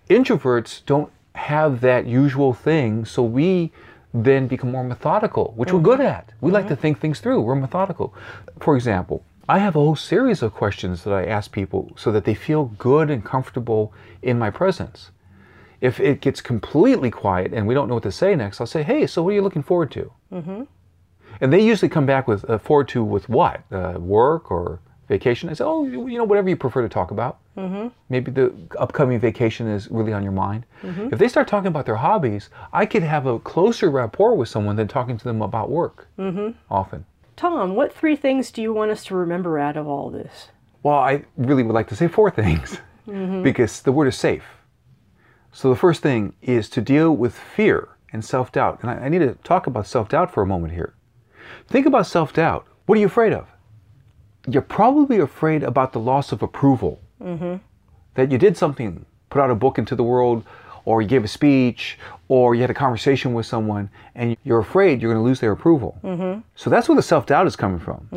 Introverts 0.08 0.84
don't 0.86 1.12
have 1.38 1.80
that 1.80 2.06
usual 2.06 2.52
thing, 2.52 3.04
so 3.04 3.22
we 3.22 3.72
then 4.12 4.48
become 4.48 4.72
more 4.72 4.84
methodical, 4.84 5.52
which 5.56 5.72
we're 5.72 5.80
good 5.80 6.00
at. 6.00 6.32
We 6.40 6.50
like 6.50 6.68
to 6.68 6.76
think 6.76 6.98
things 7.00 7.20
through. 7.20 7.40
We're 7.42 7.54
methodical. 7.54 8.12
For 8.60 8.74
example, 8.74 9.22
I 9.48 9.58
have 9.58 9.76
a 9.76 9.80
whole 9.80 9.96
series 9.96 10.42
of 10.42 10.52
questions 10.52 11.04
that 11.04 11.14
I 11.14 11.24
ask 11.24 11.52
people 11.52 11.92
so 11.96 12.10
that 12.12 12.24
they 12.24 12.34
feel 12.34 12.66
good 12.78 13.10
and 13.10 13.24
comfortable 13.24 13.92
in 14.22 14.38
my 14.38 14.50
presence. 14.50 15.10
If 15.80 16.00
it 16.00 16.20
gets 16.20 16.40
completely 16.40 17.10
quiet 17.10 17.52
and 17.54 17.66
we 17.66 17.74
don't 17.74 17.88
know 17.88 17.94
what 17.94 18.02
to 18.02 18.12
say 18.12 18.34
next, 18.34 18.60
I'll 18.60 18.66
say, 18.66 18.82
"Hey, 18.82 19.06
so 19.06 19.22
what 19.22 19.30
are 19.30 19.34
you 19.34 19.42
looking 19.42 19.62
forward 19.62 19.90
to?" 19.92 20.10
And 21.40 21.52
they 21.52 21.60
usually 21.60 21.88
come 21.88 22.04
back 22.06 22.26
with 22.26 22.48
uh, 22.50 22.58
forward 22.58 22.88
to 22.88 23.04
with 23.04 23.28
what? 23.28 23.62
Uh, 23.70 23.94
work 23.98 24.50
or 24.50 24.80
vacation? 25.08 25.48
I 25.48 25.52
say, 25.54 25.64
oh, 25.64 25.84
you 25.84 26.08
you 26.08 26.18
know, 26.18 26.24
whatever 26.24 26.48
you 26.48 26.56
prefer 26.56 26.82
to 26.82 26.88
talk 26.88 27.10
about. 27.12 27.38
Mm-hmm. 27.58 27.88
Maybe 28.08 28.30
the 28.30 28.52
upcoming 28.78 29.18
vacation 29.18 29.66
is 29.66 29.90
really 29.90 30.12
on 30.12 30.22
your 30.22 30.32
mind. 30.32 30.64
If 30.82 31.18
they 31.18 31.28
start 31.28 31.48
talking 31.48 31.66
about 31.66 31.86
their 31.86 31.96
hobbies, 31.96 32.50
I 32.72 32.86
could 32.86 33.02
have 33.02 33.26
a 33.26 33.40
closer 33.40 33.90
rapport 33.90 34.34
with 34.36 34.48
someone 34.48 34.76
than 34.76 34.86
talking 34.86 35.18
to 35.18 35.24
them 35.24 35.42
about 35.42 35.68
work. 35.70 36.06
Mm-hmm. 36.18 36.50
Often. 36.70 37.04
Tom, 37.36 37.74
what 37.74 37.92
three 37.92 38.16
things 38.16 38.50
do 38.50 38.62
you 38.62 38.72
want 38.72 38.90
us 38.90 39.04
to 39.04 39.14
remember 39.14 39.58
out 39.58 39.76
of 39.76 39.86
all 39.88 40.10
this? 40.10 40.48
Well, 40.82 40.98
I 40.98 41.24
really 41.36 41.62
would 41.64 41.74
like 41.74 41.88
to 41.88 41.96
say 41.96 42.08
four 42.08 42.30
things 42.30 42.78
because 43.06 43.82
the 43.82 43.92
word 43.92 44.06
is 44.06 44.16
safe. 44.16 44.44
So 45.52 45.70
the 45.70 45.76
first 45.76 46.02
thing 46.02 46.34
is 46.42 46.68
to 46.70 46.80
deal 46.80 47.16
with 47.16 47.34
fear 47.34 47.88
and 48.12 48.24
self 48.24 48.52
doubt. 48.52 48.78
And 48.82 48.90
I, 48.90 49.06
I 49.06 49.08
need 49.08 49.20
to 49.20 49.34
talk 49.42 49.66
about 49.66 49.86
self 49.86 50.08
doubt 50.08 50.32
for 50.32 50.42
a 50.42 50.46
moment 50.46 50.74
here. 50.74 50.94
Think 51.66 51.86
about 51.86 52.06
self 52.06 52.32
doubt. 52.32 52.66
What 52.86 52.96
are 52.96 53.00
you 53.00 53.06
afraid 53.06 53.32
of? 53.32 53.48
You're 54.46 54.62
probably 54.62 55.18
afraid 55.18 55.62
about 55.62 55.92
the 55.92 56.00
loss 56.00 56.32
of 56.32 56.42
approval. 56.42 57.00
That 58.14 58.30
you 58.32 58.38
did 58.38 58.56
something, 58.56 59.04
put 59.30 59.40
out 59.40 59.50
a 59.50 59.54
book 59.54 59.78
into 59.78 59.94
the 59.94 60.02
world, 60.02 60.44
or 60.84 61.02
you 61.02 61.08
gave 61.08 61.24
a 61.24 61.28
speech, 61.28 61.98
or 62.28 62.54
you 62.54 62.62
had 62.62 62.70
a 62.70 62.74
conversation 62.74 63.34
with 63.34 63.44
someone, 63.46 63.90
and 64.14 64.36
you're 64.44 64.58
afraid 64.60 65.02
you're 65.02 65.12
going 65.12 65.22
to 65.22 65.26
lose 65.28 65.40
their 65.40 65.52
approval. 65.52 65.98
So 66.54 66.70
that's 66.70 66.88
where 66.88 66.96
the 66.96 67.02
self 67.02 67.26
doubt 67.26 67.46
is 67.46 67.56
coming 67.56 67.78
from. 67.78 68.08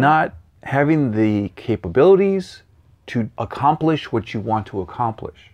Not 0.00 0.34
having 0.64 1.12
the 1.12 1.50
capabilities 1.56 2.62
to 3.08 3.30
accomplish 3.38 4.12
what 4.12 4.34
you 4.34 4.40
want 4.40 4.66
to 4.66 4.80
accomplish. 4.80 5.50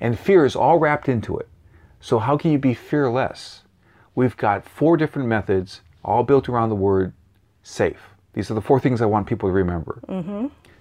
And 0.00 0.18
fear 0.18 0.44
is 0.44 0.56
all 0.56 0.78
wrapped 0.78 1.08
into 1.08 1.36
it. 1.38 1.48
So, 2.00 2.18
how 2.18 2.36
can 2.36 2.50
you 2.52 2.58
be 2.58 2.74
fearless? 2.74 3.62
We've 4.14 4.36
got 4.36 4.64
four 4.68 4.96
different 4.96 5.28
methods, 5.28 5.80
all 6.04 6.22
built 6.22 6.48
around 6.48 6.68
the 6.68 6.74
word 6.76 7.12
safe. 7.62 8.00
These 8.34 8.50
are 8.50 8.54
the 8.54 8.60
four 8.60 8.78
things 8.78 9.00
I 9.02 9.06
want 9.06 9.26
people 9.26 9.48
to 9.48 9.52
remember. 9.52 9.98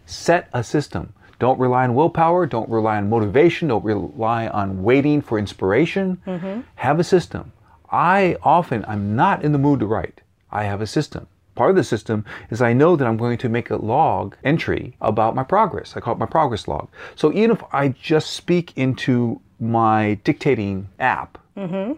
Set 0.05 0.49
a 0.53 0.63
system. 0.63 1.13
Don't 1.39 1.59
rely 1.59 1.83
on 1.83 1.95
willpower. 1.95 2.45
Don't 2.45 2.69
rely 2.69 2.97
on 2.97 3.09
motivation. 3.09 3.67
Don't 3.67 3.83
rely 3.83 4.47
on 4.47 4.83
waiting 4.83 5.21
for 5.21 5.37
inspiration. 5.37 6.21
Mm-hmm. 6.25 6.61
Have 6.75 6.99
a 6.99 7.03
system. 7.03 7.51
I 7.91 8.37
often, 8.43 8.85
I'm 8.87 9.15
not 9.15 9.43
in 9.43 9.51
the 9.51 9.57
mood 9.57 9.79
to 9.81 9.85
write. 9.85 10.21
I 10.51 10.63
have 10.63 10.81
a 10.81 10.87
system. 10.87 11.27
Part 11.55 11.69
of 11.69 11.75
the 11.75 11.83
system 11.83 12.25
is 12.49 12.61
I 12.61 12.73
know 12.73 12.95
that 12.95 13.07
I'm 13.07 13.17
going 13.17 13.37
to 13.37 13.49
make 13.49 13.69
a 13.69 13.75
log 13.75 14.35
entry 14.43 14.95
about 15.01 15.35
my 15.35 15.43
progress. 15.43 15.95
I 15.95 15.99
call 15.99 16.15
it 16.15 16.19
my 16.19 16.25
progress 16.25 16.67
log. 16.67 16.89
So 17.15 17.31
even 17.33 17.51
if 17.51 17.63
I 17.71 17.89
just 17.89 18.31
speak 18.31 18.73
into 18.75 19.39
my 19.59 20.15
dictating 20.23 20.89
app 20.99 21.37
mm-hmm. 21.55 21.93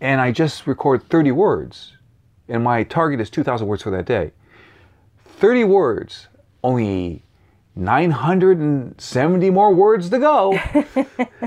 and 0.00 0.20
I 0.20 0.32
just 0.32 0.66
record 0.66 1.08
30 1.08 1.30
words, 1.30 1.92
and 2.48 2.64
my 2.64 2.82
target 2.82 3.20
is 3.20 3.30
2,000 3.30 3.66
words 3.66 3.82
for 3.82 3.90
that 3.90 4.06
day, 4.06 4.32
30 5.38 5.64
words, 5.64 6.26
only 6.62 7.22
970 7.74 9.50
more 9.50 9.74
words 9.74 10.10
to 10.10 10.18
go, 10.18 10.58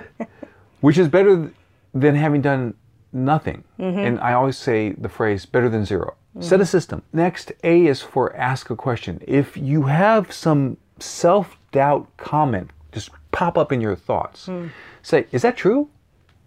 which 0.82 0.98
is 0.98 1.08
better 1.08 1.52
than 1.94 2.16
having 2.16 2.42
done 2.42 2.74
nothing. 3.14 3.64
Mm-hmm. 3.80 4.00
And 4.00 4.20
I 4.20 4.34
always 4.34 4.58
say 4.58 4.92
the 4.94 5.10
phrase 5.10 5.46
better 5.46 5.70
than 5.70 5.86
0 5.86 6.06
mm-hmm. 6.06 6.42
Set 6.42 6.62
a 6.62 6.66
system. 6.66 7.04
Next, 7.14 7.52
A 7.64 7.86
is 7.86 8.02
for 8.02 8.36
ask 8.36 8.70
a 8.70 8.76
question. 8.76 9.22
If 9.26 9.56
you 9.56 9.84
have 9.84 10.32
some 10.32 10.78
self 11.00 11.58
doubt 11.72 12.08
comment 12.18 12.72
just 12.96 13.12
pop 13.32 13.58
up 13.58 13.72
in 13.72 13.82
your 13.82 13.96
thoughts, 13.96 14.46
hmm. 14.46 14.68
say, 15.04 15.28
is 15.32 15.42
that 15.42 15.58
true? 15.58 15.90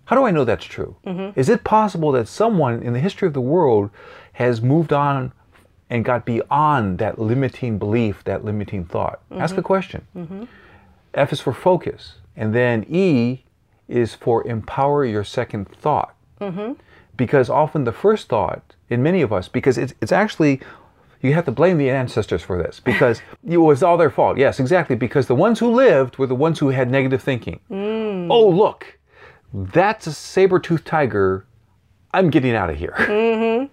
How 0.07 0.17
do 0.17 0.25
I 0.25 0.31
know 0.31 0.47
that's 0.47 0.65
true? 0.65 0.97
Mm-hmm. 1.07 1.39
Is 1.39 1.51
it 1.51 1.63
possible 1.63 2.11
that 2.13 2.27
someone 2.27 2.83
in 2.83 2.95
the 2.95 2.99
history 2.99 3.29
of 3.29 3.35
the 3.35 3.43
world 3.43 3.91
has 4.33 4.63
moved 4.63 4.93
on 4.93 5.33
and 5.91 6.05
got 6.05 6.25
beyond 6.25 6.99
that 6.99 7.19
limiting 7.19 7.79
belief, 7.79 8.23
that 8.25 8.45
limiting 8.45 8.85
thought? 8.85 9.21
Ask 9.31 9.53
mm-hmm. 9.53 9.61
a 9.61 9.63
question. 9.63 10.07
Mm-hmm. 10.17 10.45
F 11.15 11.33
is 11.33 11.41
for 11.41 11.53
focus. 11.53 12.15
And 12.37 12.55
then 12.55 12.87
E 12.89 13.45
is 13.89 14.15
for 14.15 14.47
empower 14.47 15.05
your 15.05 15.25
second 15.25 15.69
thought. 15.69 16.15
Mm-hmm. 16.41 16.75
Because 17.17 17.51
often 17.51 17.85
the 17.85 17.93
first 17.93 18.29
thought 18.29 18.75
in 18.91 19.03
many 19.03 19.23
of 19.23 19.33
us, 19.33 19.49
because 19.49 19.77
it's, 19.77 19.95
it's 20.01 20.13
actually, 20.13 20.61
you 21.21 21.35
have 21.35 21.47
to 21.47 21.51
blame 21.51 21.79
the 21.79 21.91
ancestors 21.91 22.43
for 22.43 22.63
this 22.63 22.81
because 22.81 23.23
it 23.49 23.57
was 23.57 23.83
all 23.83 23.97
their 23.97 24.11
fault. 24.11 24.39
Yes, 24.39 24.61
exactly. 24.61 24.95
Because 24.95 25.27
the 25.27 25.35
ones 25.35 25.59
who 25.59 25.73
lived 25.73 26.19
were 26.19 26.27
the 26.27 26.35
ones 26.35 26.59
who 26.59 26.69
had 26.69 26.91
negative 26.91 27.23
thinking. 27.23 27.61
Mm. 27.71 28.29
Oh, 28.31 28.49
look, 28.49 28.99
that's 29.53 30.07
a 30.07 30.13
saber 30.13 30.61
toothed 30.61 30.87
tiger. 30.87 31.45
I'm 32.13 32.31
getting 32.31 32.55
out 32.55 32.71
of 32.71 32.77
here. 32.77 33.69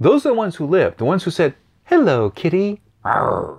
Those 0.00 0.24
are 0.24 0.30
the 0.30 0.34
ones 0.34 0.56
who 0.56 0.66
lived, 0.66 0.98
the 0.98 1.04
ones 1.04 1.24
who 1.24 1.30
said, 1.30 1.54
hello, 1.84 2.30
kitty. 2.30 2.80
Arr. 3.04 3.58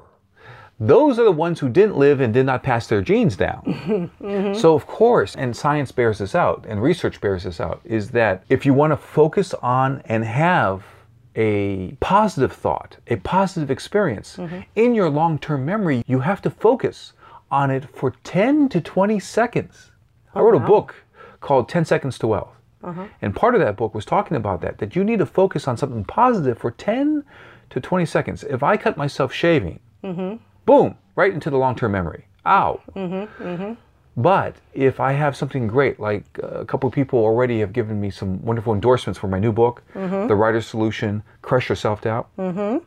Those 0.80 1.20
are 1.20 1.24
the 1.24 1.32
ones 1.32 1.60
who 1.60 1.70
didn't 1.70 1.98
live 1.98 2.20
and 2.20 2.34
did 2.34 2.48
not 2.48 2.64
pass 2.64 2.88
their 2.88 3.04
genes 3.04 3.36
down. 3.36 4.10
So, 4.56 4.74
of 4.74 4.88
course, 4.88 5.36
and 5.36 5.56
science 5.56 5.92
bears 5.92 6.18
this 6.18 6.34
out, 6.34 6.66
and 6.68 6.82
research 6.82 7.22
bears 7.22 7.44
this 7.44 7.60
out, 7.62 7.82
is 7.84 8.10
that 8.12 8.44
if 8.50 8.66
you 8.66 8.74
want 8.74 8.92
to 8.92 8.98
focus 8.98 9.54
on 9.56 10.02
and 10.06 10.26
have 10.26 10.84
a 11.36 11.92
positive 12.00 12.52
thought, 12.52 12.98
a 13.08 13.18
positive 13.18 13.70
experience 13.70 14.38
mm-hmm. 14.38 14.62
in 14.76 14.96
your 14.96 15.10
long 15.10 15.38
term 15.38 15.66
memory, 15.66 16.04
you 16.08 16.20
have 16.20 16.42
to 16.42 16.50
focus 16.50 17.14
on 17.52 17.70
it 17.70 17.86
for 17.96 18.12
10 18.24 18.70
to 18.70 18.82
20 18.82 19.20
seconds. 19.20 19.92
I 20.34 20.40
oh, 20.40 20.44
wrote 20.44 20.56
a 20.56 20.60
book 20.60 20.96
called 21.40 21.70
10 21.70 21.86
Seconds 21.86 22.18
to 22.20 22.28
Wealth. 22.28 22.56
Uh-huh. 22.84 23.08
And 23.22 23.36
part 23.36 23.56
of 23.56 23.62
that 23.62 23.76
book 23.76 23.94
was 23.94 24.06
talking 24.06 24.38
about 24.38 24.62
that, 24.62 24.78
that 24.80 24.96
you 24.96 25.04
need 25.04 25.20
to 25.20 25.26
focus 25.26 25.68
on 25.68 25.78
something 25.78 26.04
positive 26.06 26.58
for 26.58 26.72
10 26.72 27.24
to 27.70 27.80
20 27.80 28.06
seconds. 28.06 28.44
If 28.44 28.64
I 28.64 28.78
cut 28.78 28.98
myself 28.98 29.34
shaving, 29.34 29.80
mm-hmm. 30.04 30.38
boom, 30.66 30.98
right 31.16 31.34
into 31.34 31.50
the 31.50 31.58
long 31.58 31.76
term 31.76 31.92
memory. 31.92 32.26
Ow. 32.46 32.82
Mm-hmm, 32.96 33.44
mm-hmm. 33.44 33.74
But 34.18 34.56
if 34.74 35.00
I 35.00 35.14
have 35.14 35.38
something 35.38 35.68
great, 35.68 36.00
like 36.00 36.26
uh, 36.44 36.48
a 36.48 36.66
couple 36.66 36.88
of 36.88 36.94
people 36.94 37.20
already 37.20 37.60
have 37.60 37.72
given 37.72 38.02
me 38.02 38.10
some 38.10 38.44
wonderful 38.44 38.74
endorsements 38.74 39.18
for 39.18 39.28
my 39.28 39.40
new 39.40 39.54
book, 39.54 39.84
The 40.28 40.36
Writer's 40.36 40.68
Solution 40.68 41.24
Crush 41.42 41.70
Your 41.70 41.78
Self 41.78 42.02
Doubt, 42.02 42.28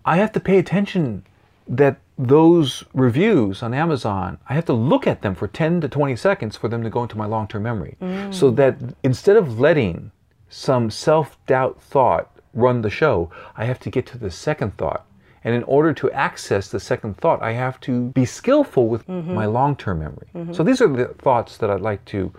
I 0.05 0.17
have 0.19 0.33
to 0.33 0.41
pay 0.41 0.59
attention 0.59 1.25
that 1.67 1.99
those 2.17 2.85
reviews 2.93 3.63
on 3.63 3.75
Amazon, 3.75 4.39
I 4.49 4.55
have 4.55 4.65
to 4.67 4.73
look 4.73 5.07
at 5.07 5.23
them 5.23 5.35
for 5.35 5.49
10 5.49 5.81
to 5.81 5.89
20 5.89 6.17
seconds 6.17 6.57
for 6.57 6.69
them 6.69 6.83
to 6.83 6.91
go 6.91 7.03
into 7.03 7.19
my 7.19 7.27
long 7.27 7.49
term 7.49 7.65
memory. 7.65 7.97
Mm. 8.01 8.33
So 8.33 8.51
that 8.53 8.77
instead 9.03 9.37
of 9.37 9.59
letting 9.59 10.13
some 10.49 10.91
self 10.91 11.37
doubt 11.47 11.83
thought 11.83 12.31
run 12.53 12.83
the 12.83 12.91
show, 12.91 13.31
I 13.57 13.65
have 13.65 13.81
to 13.81 13.91
get 13.91 14.07
to 14.07 14.19
the 14.19 14.31
second 14.31 14.77
thought. 14.77 15.07
And 15.43 15.55
in 15.55 15.63
order 15.65 15.93
to 15.93 16.11
access 16.13 16.69
the 16.69 16.81
second 16.81 17.19
thought, 17.19 17.43
I 17.43 17.53
have 17.53 17.79
to 17.81 18.09
be 18.13 18.25
skillful 18.25 18.89
with 18.89 19.07
mm-hmm. 19.07 19.35
my 19.35 19.47
long 19.47 19.77
term 19.77 19.99
memory. 19.99 20.29
Mm-hmm. 20.35 20.53
So 20.53 20.63
these 20.63 20.81
are 20.81 20.89
the 20.89 21.07
thoughts 21.19 21.59
that 21.59 21.71
I'd 21.71 21.81
like 21.81 22.05
to 22.07 22.33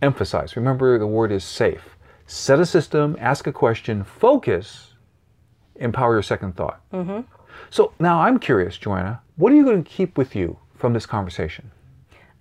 emphasize. 0.00 0.56
Remember, 0.56 0.98
the 0.98 1.06
word 1.06 1.30
is 1.30 1.44
safe. 1.44 1.96
Set 2.26 2.58
a 2.58 2.66
system, 2.66 3.16
ask 3.20 3.46
a 3.46 3.52
question, 3.52 4.04
focus, 4.04 4.94
empower 5.76 6.14
your 6.14 6.22
second 6.22 6.56
thought. 6.56 6.80
Mm-hmm. 6.92 7.20
So 7.72 7.94
now 7.98 8.20
I'm 8.20 8.38
curious, 8.38 8.76
Joanna, 8.76 9.22
what 9.36 9.50
are 9.50 9.56
you 9.56 9.64
going 9.64 9.82
to 9.82 9.90
keep 9.90 10.18
with 10.18 10.36
you 10.36 10.58
from 10.76 10.92
this 10.92 11.06
conversation? 11.06 11.70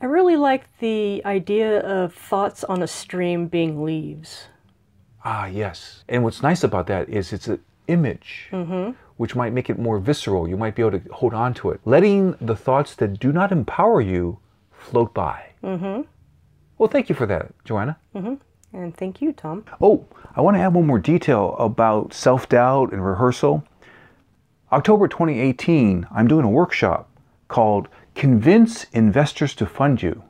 I 0.02 0.08
really 0.08 0.36
like 0.36 0.66
the 0.80 1.22
idea 1.24 1.80
of 1.80 2.14
thoughts 2.14 2.66
on 2.66 2.84
a 2.84 2.88
stream 2.88 3.48
being 3.48 3.82
leaves. 3.86 4.48
Ah, 5.24 5.46
yes. 5.46 6.04
And 6.10 6.26
what's 6.26 6.44
nice 6.44 6.66
about 6.66 6.88
that 6.88 7.08
is 7.08 7.32
it's 7.32 7.48
an 7.48 7.62
image, 7.88 8.50
which 9.16 9.34
might 9.34 9.54
make 9.54 9.70
it 9.70 9.80
more 9.80 10.00
visceral. 10.00 10.50
You 10.50 10.58
might 10.58 10.76
be 10.76 10.82
able 10.82 11.00
to 11.00 11.14
hold 11.14 11.34
on 11.34 11.54
to 11.56 11.70
it, 11.70 11.80
letting 11.86 12.36
the 12.42 12.56
thoughts 12.58 12.94
that 12.96 13.18
do 13.18 13.32
not 13.32 13.54
empower 13.54 14.02
you 14.02 14.38
float 14.74 15.14
by. 15.14 15.46
Mm-hmm. 15.64 16.02
Well, 16.78 16.90
thank 16.90 17.08
you 17.08 17.16
for 17.16 17.26
that, 17.28 17.54
Joanna. 17.64 17.98
And 18.74 18.98
thank 18.98 19.22
you, 19.22 19.32
Tom. 19.32 19.64
Oh, 19.80 20.06
I 20.36 20.42
want 20.42 20.58
to 20.58 20.62
add 20.62 20.74
one 20.74 20.88
more 20.88 21.00
detail 21.00 21.56
about 21.58 22.14
self 22.14 22.50
doubt 22.50 22.92
and 22.92 23.06
rehearsal. 23.06 23.64
October 24.74 25.06
2018, 25.06 26.08
I'm 26.16 26.30
doing 26.30 26.46
a 26.46 26.50
workshop 26.50 27.10
called 27.50 27.90
Convince 28.16 28.86
Investors 28.94 29.54
to 29.56 29.66
Fund 29.66 30.02
You. 30.02 30.24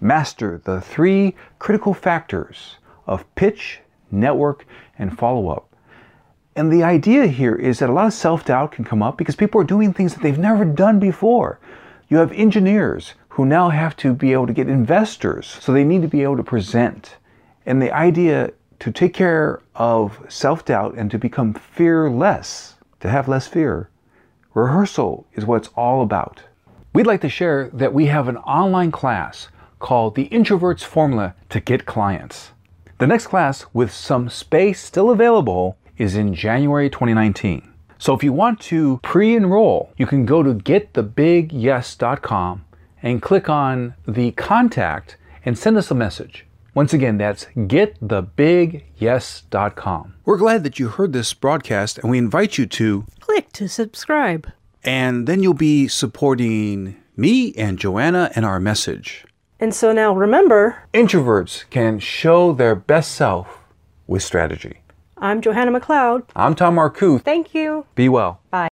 Master 0.00 0.60
the 0.62 0.80
three 0.80 1.34
critical 1.58 1.92
factors 1.92 2.76
of 3.04 3.24
pitch, 3.34 3.80
network, 4.12 4.64
and 4.96 5.18
follow 5.18 5.48
up. 5.48 5.74
And 6.54 6.72
the 6.72 6.84
idea 6.84 7.26
here 7.26 7.56
is 7.56 7.80
that 7.80 7.90
a 7.90 7.92
lot 7.92 8.06
of 8.06 8.12
self 8.12 8.44
doubt 8.44 8.70
can 8.70 8.84
come 8.84 9.02
up 9.02 9.18
because 9.18 9.34
people 9.34 9.60
are 9.60 9.64
doing 9.64 9.92
things 9.92 10.14
that 10.14 10.22
they've 10.22 10.38
never 10.38 10.64
done 10.64 11.00
before. 11.00 11.58
You 12.08 12.18
have 12.18 12.30
engineers 12.30 13.14
who 13.30 13.44
now 13.44 13.70
have 13.70 13.96
to 13.96 14.14
be 14.14 14.32
able 14.32 14.46
to 14.46 14.52
get 14.52 14.68
investors, 14.68 15.58
so 15.60 15.72
they 15.72 15.82
need 15.82 16.02
to 16.02 16.08
be 16.08 16.22
able 16.22 16.36
to 16.36 16.44
present. 16.44 17.16
And 17.66 17.82
the 17.82 17.90
idea 17.90 18.52
to 18.78 18.92
take 18.92 19.14
care 19.14 19.62
of 19.74 20.24
self 20.28 20.64
doubt 20.64 20.94
and 20.94 21.10
to 21.10 21.18
become 21.18 21.54
fearless, 21.54 22.76
to 23.00 23.08
have 23.08 23.28
less 23.28 23.46
fear, 23.46 23.90
rehearsal 24.54 25.26
is 25.34 25.44
what 25.44 25.62
it's 25.62 25.70
all 25.76 26.02
about. 26.02 26.42
We'd 26.92 27.06
like 27.06 27.20
to 27.20 27.28
share 27.28 27.70
that 27.72 27.94
we 27.94 28.06
have 28.06 28.28
an 28.28 28.38
online 28.38 28.90
class 28.90 29.48
called 29.78 30.14
The 30.14 30.24
Introvert's 30.24 30.82
Formula 30.82 31.34
to 31.50 31.60
Get 31.60 31.86
Clients. 31.86 32.50
The 32.98 33.06
next 33.06 33.28
class, 33.28 33.66
with 33.72 33.92
some 33.92 34.28
space 34.28 34.80
still 34.80 35.10
available, 35.10 35.76
is 35.96 36.16
in 36.16 36.34
January 36.34 36.90
2019. 36.90 37.72
So 37.98 38.14
if 38.14 38.24
you 38.24 38.32
want 38.32 38.60
to 38.62 38.98
pre 39.02 39.36
enroll, 39.36 39.92
you 39.96 40.06
can 40.06 40.26
go 40.26 40.42
to 40.42 40.54
getthebigyes.com 40.54 42.64
and 43.02 43.22
click 43.22 43.48
on 43.48 43.94
the 44.06 44.32
contact 44.32 45.16
and 45.44 45.56
send 45.56 45.76
us 45.76 45.90
a 45.90 45.94
message. 45.94 46.44
Once 46.78 46.94
again, 46.94 47.18
that's 47.18 47.46
getthebigyes.com. 47.56 50.14
We're 50.24 50.36
glad 50.36 50.62
that 50.62 50.78
you 50.78 50.86
heard 50.86 51.12
this 51.12 51.34
broadcast 51.34 51.98
and 51.98 52.08
we 52.08 52.18
invite 52.18 52.56
you 52.56 52.66
to, 52.66 53.04
Click 53.18 53.50
to 53.54 53.68
subscribe. 53.68 54.52
and 54.84 55.26
then 55.26 55.42
you'll 55.42 55.54
be 55.54 55.88
supporting 55.88 56.94
me 57.16 57.52
and 57.54 57.80
Joanna 57.80 58.30
and 58.36 58.44
our 58.44 58.60
message. 58.60 59.24
And 59.58 59.74
so 59.74 59.92
now 59.92 60.14
remember, 60.14 60.84
Introverts 60.94 61.68
can 61.68 61.98
show 61.98 62.52
their 62.52 62.76
best 62.76 63.10
self 63.10 63.58
with 64.06 64.22
strategy. 64.22 64.82
I'm 65.16 65.40
Johanna 65.40 65.80
McLeod. 65.80 66.28
I'm 66.36 66.54
Tom 66.54 66.76
Marcoux. 66.76 67.20
Thank 67.24 67.56
you. 67.56 67.86
Be 67.96 68.08
well. 68.08 68.40
Bye. 68.52 68.66